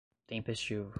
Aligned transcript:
tempestivo 0.27 0.89